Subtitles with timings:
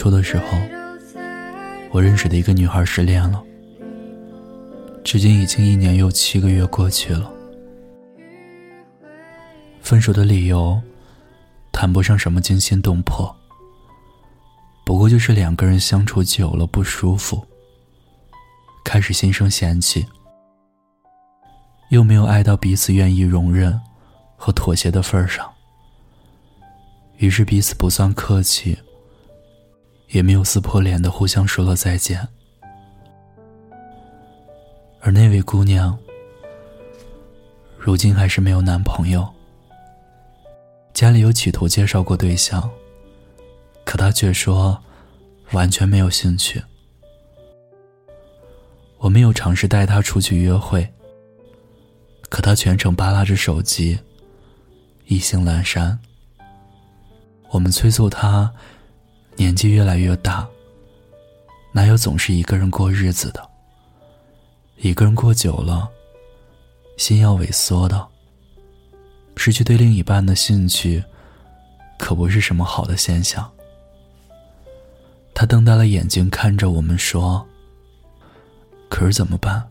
[0.00, 0.56] 初的时候，
[1.90, 3.44] 我认识的一个女孩失恋了，
[5.04, 7.30] 至今已经一年又七个月过去了。
[9.82, 10.80] 分手的理由，
[11.70, 13.36] 谈不上什么惊心动魄，
[14.86, 17.46] 不过就是两个人相处久了不舒服，
[18.82, 20.06] 开始心生嫌弃，
[21.90, 23.78] 又没有爱到彼此愿意容忍
[24.34, 25.46] 和妥协的份上，
[27.18, 28.78] 于是彼此不算客气。
[30.10, 32.26] 也没有撕破脸的互相说了再见，
[35.00, 35.96] 而那位姑娘，
[37.78, 39.28] 如今还是没有男朋友。
[40.92, 42.68] 家里有企图介绍过对象，
[43.84, 44.82] 可她却说
[45.52, 46.60] 完全没有兴趣。
[48.98, 50.92] 我没有尝试带她出去约会，
[52.28, 54.00] 可她全程扒拉着手机，
[55.06, 55.96] 意兴阑珊。
[57.50, 58.52] 我们催促她。
[59.40, 60.46] 年纪越来越大，
[61.72, 63.42] 哪有总是一个人过日子的？
[64.76, 65.88] 一个人过久了，
[66.98, 68.06] 心要萎缩的。
[69.36, 71.02] 失去对另一半的兴趣，
[71.98, 73.50] 可不是什么好的现象。
[75.32, 77.42] 他瞪大了眼睛看着我们说
[78.90, 79.66] ：“可是怎么办？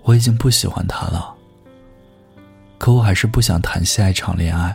[0.00, 1.34] 我已经不喜欢他了。
[2.78, 4.74] 可我还是不想谈下一场恋爱。”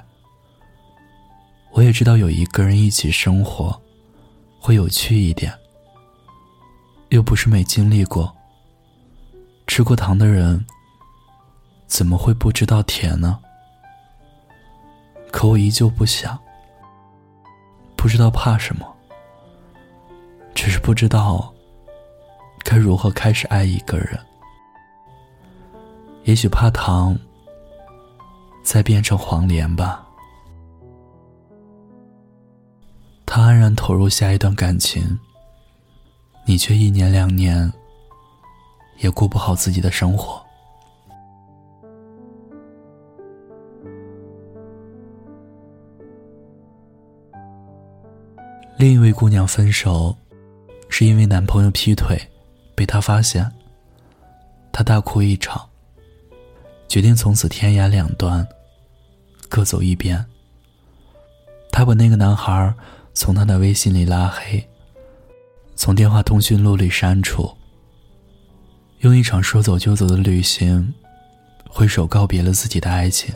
[1.72, 3.82] 我也知道有一个人一起生活，
[4.60, 5.54] 会有趣一点。
[7.10, 8.34] 又不是没经历过。
[9.68, 10.66] 吃过糖的人，
[11.88, 13.40] 怎么会不知道甜呢？
[15.32, 16.38] 可我依旧不想。
[17.96, 18.86] 不知道怕什么，
[20.54, 21.54] 只是不知道
[22.64, 24.20] 该如何开始爱一个人。
[26.24, 27.18] 也许怕糖，
[28.64, 30.01] 再变成黄连吧。
[33.34, 35.18] 他安然投入下一段感情，
[36.44, 37.72] 你却一年两年
[38.98, 40.46] 也过不好自己的生活。
[48.78, 50.14] 另一位姑娘分手，
[50.90, 52.20] 是因为男朋友劈腿，
[52.76, 53.50] 被她发现，
[54.74, 55.66] 她大哭一场，
[56.90, 58.46] 决定从此天涯两端，
[59.48, 60.22] 各走一边。
[61.72, 62.76] 她把那个男孩。
[63.14, 64.66] 从他的微信里拉黑，
[65.76, 67.52] 从电话通讯录里删除，
[69.00, 70.94] 用一场说走就走的旅行，
[71.70, 73.34] 挥手告别了自己的爱情，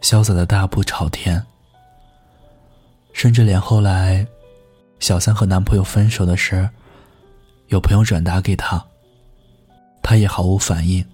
[0.00, 1.44] 潇洒的大步朝天。
[3.12, 4.26] 甚至连后来，
[4.98, 6.68] 小三和男朋友分手的事，
[7.68, 8.84] 有朋友转达给他，
[10.02, 11.04] 他也毫无反应。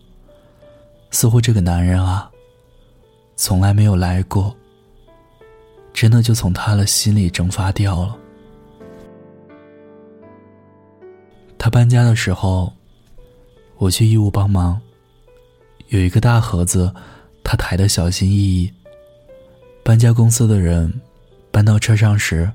[1.11, 2.31] 似乎这个男人啊，
[3.37, 4.55] 从来没有来过。
[6.01, 8.17] 真的就从他的心里蒸发掉了。
[11.59, 12.73] 他搬家的时候，
[13.79, 14.81] 我去义乌帮忙。
[15.89, 16.95] 有一个大盒子，
[17.43, 18.73] 他抬得小心翼翼。
[19.83, 21.01] 搬家公司的人
[21.51, 22.49] 搬到车上时，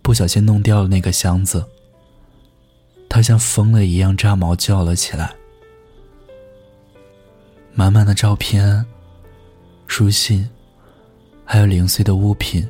[0.00, 1.64] 不小心弄掉了那个箱子。
[3.08, 5.34] 他像疯了一样炸毛叫了起来。
[7.74, 8.86] 满满的照片、
[9.88, 10.48] 书信。
[11.50, 12.68] 还有零碎的物品，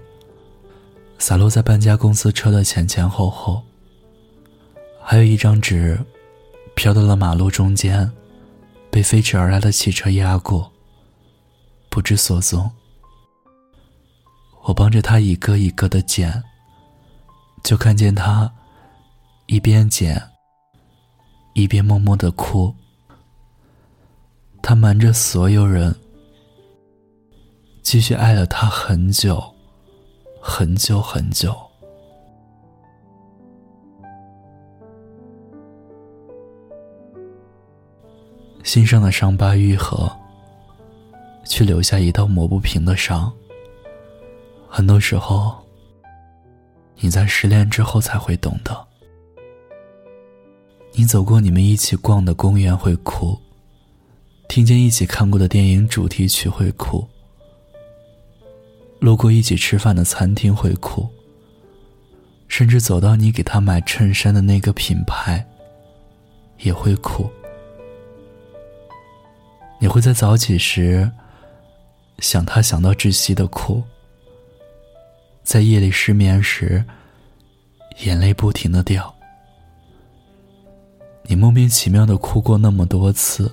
[1.19, 3.61] 洒落在搬家公司车的前前后后。
[5.03, 5.99] 还有一张纸，
[6.77, 8.09] 飘到了马路中间，
[8.89, 10.71] 被飞驰而来的汽车压过，
[11.91, 12.71] 不知所踪。
[14.63, 16.41] 我帮着他一个一个的捡，
[17.65, 18.49] 就看见他
[19.47, 20.23] 一边捡，
[21.53, 22.73] 一边默默的哭。
[24.63, 25.93] 他瞒着所有人。
[27.91, 29.43] 继续爱了他很久，
[30.43, 31.57] 很久很久。
[38.63, 40.15] 心上的伤疤愈合，
[41.47, 43.33] 却留下一道磨不平的伤。
[44.69, 45.57] 很多时候，
[46.97, 48.87] 你在失恋之后才会懂得。
[50.93, 53.35] 你走过你们一起逛的公园会哭，
[54.47, 57.03] 听见一起看过的电影主题曲会哭。
[59.01, 61.09] 路过一起吃饭的餐厅会哭，
[62.49, 65.47] 甚至走到你给他买衬衫的那个品牌，
[66.59, 67.31] 也会哭。
[69.81, 71.09] 你会在早起时
[72.19, 73.81] 想他想到窒息的哭，
[75.45, 76.85] 在夜里失眠时
[78.01, 79.15] 眼泪不停的掉。
[81.23, 83.53] 你莫名其妙的哭过那么多次，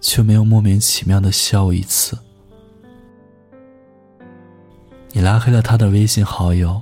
[0.00, 2.16] 却没有莫名其妙的笑一次。
[5.18, 6.80] 你拉黑了他的微信好友，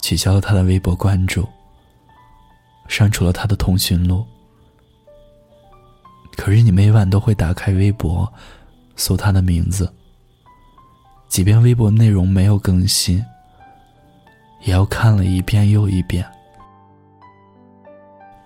[0.00, 1.44] 取消了他的微博关注，
[2.86, 4.24] 删除了他的通讯录。
[6.36, 8.32] 可是你每晚都会打开微博，
[8.94, 9.92] 搜他的名字。
[11.26, 13.16] 即便微博内容没有更新，
[14.62, 16.24] 也要看了一遍又一遍。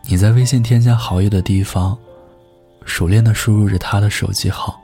[0.04, 1.98] 你在微信添加好友的地方，
[2.86, 4.80] 熟练的输入着他的手机号，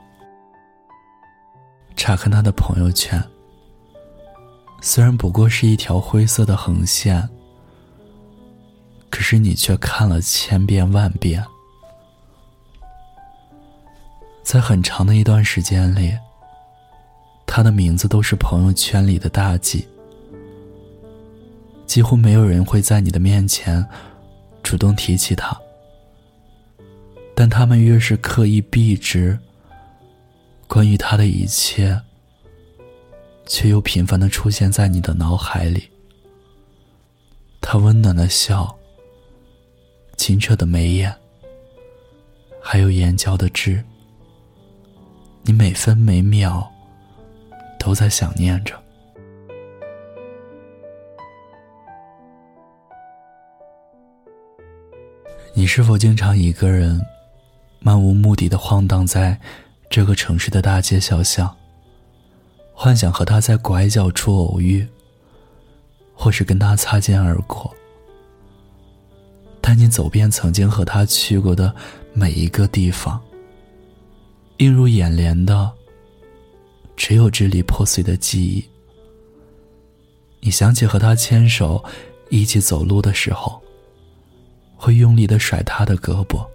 [1.95, 3.19] 查看他的朋友圈。
[4.87, 7.27] 虽然不过是一条灰色的横线，
[9.09, 11.43] 可是你却看了千遍万遍。
[14.43, 16.15] 在很长的一段时间里，
[17.47, 19.87] 他的名字都是朋友圈里的大忌，
[21.87, 23.83] 几乎没有人会在你的面前
[24.61, 25.59] 主动提起他。
[27.33, 29.39] 但他们越是刻意避之，
[30.67, 31.99] 关于他的一切，
[33.45, 35.89] 却又频繁的出现在你的脑海里。
[37.61, 38.77] 他温暖的笑，
[40.17, 41.13] 清澈的眉眼，
[42.61, 43.83] 还有眼角的痣。
[45.43, 46.71] 你每分每秒
[47.79, 48.79] 都在想念着。
[55.53, 56.99] 你是否经常一个人
[57.79, 59.39] 漫无目的的晃荡在
[59.89, 61.55] 这个城市的大街小巷，
[62.77, 64.85] 幻想和他在拐角处偶遇，
[66.13, 67.73] 或是跟他擦肩而过？
[69.61, 71.73] 但你走遍曾经和他去过的
[72.13, 73.19] 每一个地方。
[74.57, 75.71] 映入眼帘的，
[76.95, 78.63] 只有支离破碎的记忆。
[80.41, 81.83] 你想起和他牵手
[82.29, 83.59] 一起走路的时候，
[84.75, 86.45] 会用力的甩他的胳膊。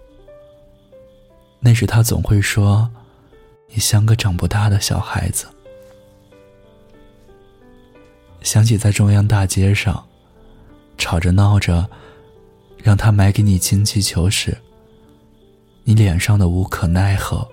[1.59, 2.89] 那时他总会说
[3.69, 5.45] ：“你像个长不大的小孩子。”
[8.41, 10.03] 想起在中央大街上，
[10.97, 11.89] 吵着闹着，
[12.77, 14.57] 让他买给你氢气球时，
[15.83, 17.47] 你脸上的无可奈何。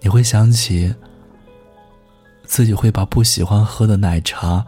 [0.00, 0.94] 你会想起
[2.44, 4.64] 自己会把不喜欢喝的奶茶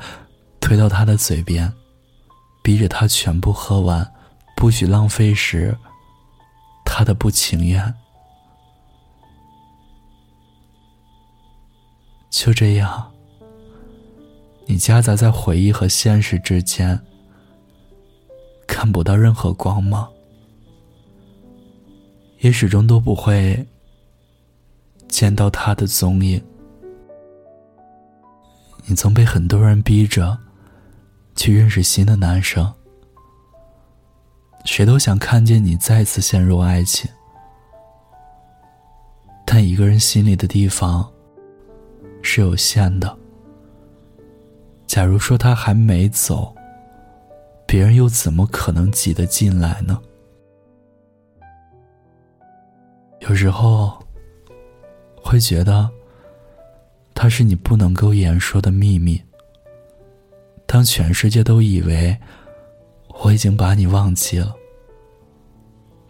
[0.60, 1.72] 推到他的嘴边，
[2.62, 4.12] 逼着他全部喝完，
[4.56, 5.76] 不许浪费时，
[6.84, 7.94] 他的不情愿。
[12.30, 13.12] 就这样，
[14.70, 17.00] 你夹杂在回忆和现实之间，
[18.66, 20.06] 看不到任何光芒，
[22.40, 23.66] 也始终都不会。
[25.08, 26.40] 见到他的踪影，
[28.84, 30.38] 你曾被很多人逼着
[31.34, 32.70] 去认识新的男生，
[34.66, 37.10] 谁都想看见你再次陷入爱情，
[39.46, 41.10] 但一个人心里的地方
[42.20, 43.18] 是有限的。
[44.98, 46.52] 假如说他还没走，
[47.66, 49.96] 别人又怎么可能挤得进来呢？
[53.20, 53.96] 有时候。
[55.22, 55.88] 会觉得，
[57.14, 59.22] 他是你不能够言说的秘密。
[60.66, 62.18] 当全世界都以为
[63.22, 64.52] 我已经把你忘记了，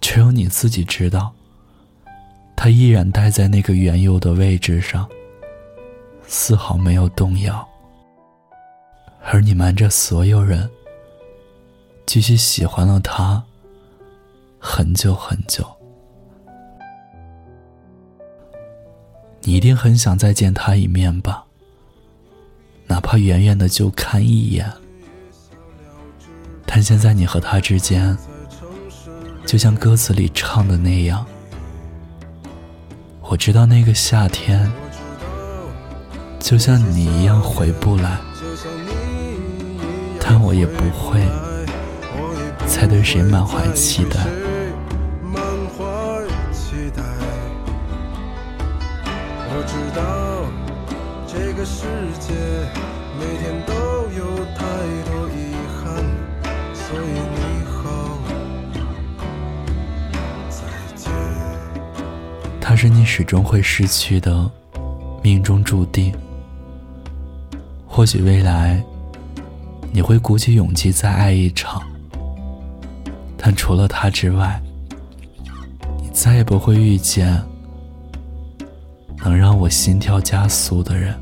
[0.00, 1.30] 只有你自己知道，
[2.57, 5.07] 他依然待在那个原有的位置上，
[6.26, 7.68] 丝毫没有动摇。
[9.30, 10.70] 而你瞒着所有人，
[12.06, 13.44] 继续喜欢了他
[14.58, 15.66] 很久很久。
[19.42, 21.44] 你一定很想再见他一面吧，
[22.87, 24.66] 哪怕远远的就看一眼。
[26.64, 28.16] 但现在你和他之间，
[29.44, 31.26] 就像歌词里唱的那样，
[33.20, 34.70] 我知道那个夏天，
[36.40, 38.18] 就像你一样回不来，
[40.28, 41.23] 但我也不会
[42.66, 44.20] 再对谁满怀期待。
[49.50, 50.44] 我知道
[51.26, 51.87] 这个世
[52.20, 52.35] 界
[53.18, 53.73] 每天都
[54.14, 54.61] 有太
[55.08, 56.04] 多遗憾，
[56.75, 57.80] 所以你好，
[60.50, 60.61] 再
[60.94, 61.11] 见。
[62.61, 64.50] 他是你始终会失去的，
[65.23, 66.14] 命中注定。
[67.87, 68.85] 或许未来
[69.92, 71.83] 你会鼓起勇气再爱一场，
[73.37, 74.61] 但除了他之外，
[76.00, 77.42] 你再也不会遇见
[79.25, 81.18] 能让我心跳加速的人。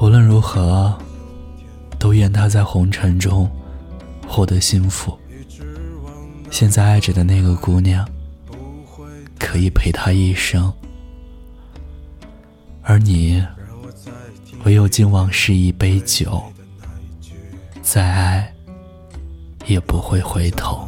[0.00, 0.96] 无论如何，
[1.98, 3.50] 都愿他在红尘中
[4.26, 5.18] 获得幸福。
[6.50, 8.08] 现在爱着的那个姑娘，
[9.38, 10.72] 可以陪他一生，
[12.82, 13.44] 而你
[14.64, 16.42] 唯有敬往事一杯酒，
[17.80, 18.52] 再爱
[19.66, 20.86] 也不会回头。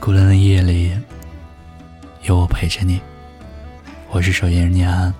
[0.00, 0.96] 孤单的夜里，
[2.22, 3.00] 有我陪着你。
[4.10, 5.14] 我是守夜人念安。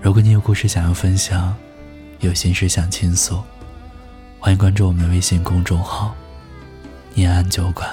[0.00, 1.54] 如果你有故事想要分享，
[2.20, 3.42] 有心事想倾诉，
[4.38, 6.14] 欢迎关注我们的微信公众号
[7.14, 7.88] “念安酒馆”。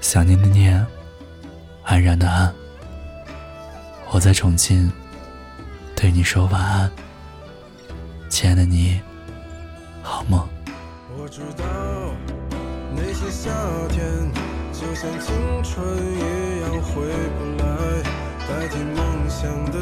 [0.00, 0.84] 想念的念，
[1.84, 2.52] 安然的安。
[4.10, 4.90] 我在重庆，
[5.94, 6.90] 对你说晚安，
[8.28, 9.00] 亲爱的你，
[10.02, 10.46] 好梦。
[11.16, 11.64] 我知道
[12.94, 13.50] 那些夏
[13.88, 14.02] 天。
[14.72, 17.06] 就像青春一样回
[17.38, 18.02] 不来，
[18.48, 19.40] 代替梦想
[19.70, 19.78] 的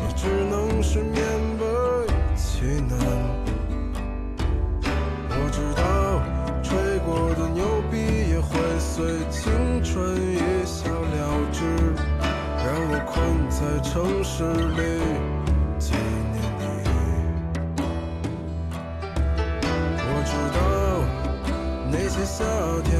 [0.00, 1.02] 也只能是
[8.84, 9.42] 随青
[9.82, 11.16] 春一笑了
[11.50, 11.64] 之，
[12.64, 13.14] 让我困
[13.48, 14.78] 在城市里
[15.78, 15.94] 纪
[16.30, 16.62] 念你。
[20.06, 20.58] 我知道
[21.90, 22.44] 那些夏
[22.84, 22.92] 天。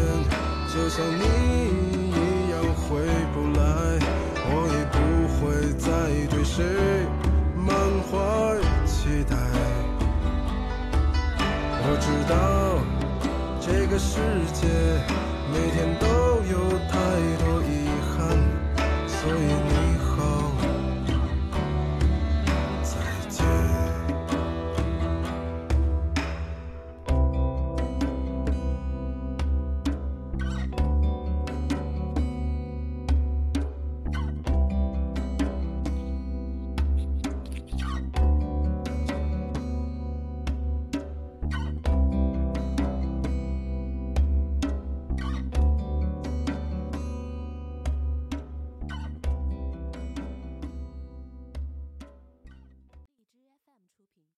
[0.67, 1.23] 就像你
[2.11, 2.83] 一样回
[3.33, 3.62] 不来，
[4.50, 4.97] 我也不
[5.38, 5.41] 会
[5.79, 5.87] 再
[6.29, 6.64] 对谁
[7.55, 7.69] 满
[8.11, 8.12] 怀
[8.85, 9.37] 期待。
[11.87, 12.35] 我知道
[13.61, 14.19] 这个世
[14.53, 14.67] 界
[15.54, 16.06] 每天都
[16.50, 16.99] 有太
[17.38, 18.37] 多遗憾
[19.06, 19.63] 所以